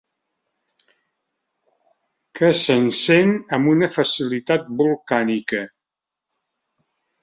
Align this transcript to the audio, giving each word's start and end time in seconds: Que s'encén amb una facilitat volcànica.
Que 2.41 2.51
s'encén 2.63 3.37
amb 3.59 3.75
una 3.77 3.93
facilitat 4.01 4.69
volcànica. 4.83 5.67